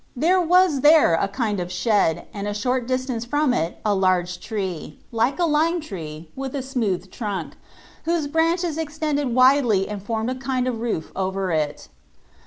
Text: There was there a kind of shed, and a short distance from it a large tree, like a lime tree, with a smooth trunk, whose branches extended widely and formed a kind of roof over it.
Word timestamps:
There 0.15 0.41
was 0.41 0.79
there 0.81 1.13
a 1.13 1.27
kind 1.27 1.59
of 1.59 1.71
shed, 1.71 2.25
and 2.33 2.47
a 2.47 2.55
short 2.55 2.87
distance 2.87 3.23
from 3.23 3.53
it 3.53 3.77
a 3.85 3.93
large 3.93 4.39
tree, 4.39 4.97
like 5.11 5.37
a 5.37 5.45
lime 5.45 5.79
tree, 5.79 6.27
with 6.35 6.55
a 6.55 6.63
smooth 6.63 7.11
trunk, 7.11 7.55
whose 8.05 8.25
branches 8.25 8.79
extended 8.79 9.27
widely 9.35 9.87
and 9.87 10.01
formed 10.01 10.31
a 10.31 10.33
kind 10.35 10.67
of 10.67 10.81
roof 10.81 11.11
over 11.15 11.51
it. 11.51 11.87